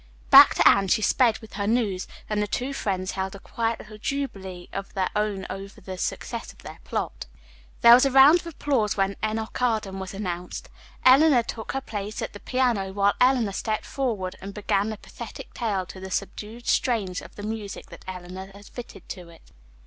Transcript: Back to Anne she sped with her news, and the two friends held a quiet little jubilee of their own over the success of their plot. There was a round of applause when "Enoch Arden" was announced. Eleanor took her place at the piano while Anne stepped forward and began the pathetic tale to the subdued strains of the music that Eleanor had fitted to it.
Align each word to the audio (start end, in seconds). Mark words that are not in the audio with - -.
Back 0.31 0.55
to 0.55 0.67
Anne 0.67 0.87
she 0.87 1.03
sped 1.03 1.37
with 1.41 1.53
her 1.53 1.67
news, 1.67 2.07
and 2.27 2.41
the 2.41 2.47
two 2.47 2.73
friends 2.73 3.11
held 3.11 3.35
a 3.35 3.39
quiet 3.39 3.77
little 3.81 3.99
jubilee 3.99 4.67
of 4.73 4.91
their 4.95 5.09
own 5.15 5.45
over 5.47 5.79
the 5.79 5.95
success 5.95 6.51
of 6.51 6.57
their 6.63 6.79
plot. 6.83 7.27
There 7.81 7.93
was 7.93 8.03
a 8.03 8.09
round 8.09 8.39
of 8.39 8.47
applause 8.47 8.97
when 8.97 9.15
"Enoch 9.23 9.61
Arden" 9.61 9.99
was 9.99 10.15
announced. 10.15 10.69
Eleanor 11.05 11.43
took 11.43 11.73
her 11.73 11.81
place 11.81 12.19
at 12.23 12.33
the 12.33 12.39
piano 12.39 12.91
while 12.91 13.13
Anne 13.21 13.53
stepped 13.53 13.85
forward 13.85 14.35
and 14.41 14.55
began 14.55 14.89
the 14.89 14.97
pathetic 14.97 15.53
tale 15.53 15.85
to 15.85 15.99
the 15.99 16.09
subdued 16.09 16.65
strains 16.65 17.21
of 17.21 17.35
the 17.35 17.43
music 17.43 17.91
that 17.91 18.03
Eleanor 18.07 18.47
had 18.55 18.65
fitted 18.65 19.07
to 19.09 19.29
it. 19.29 19.51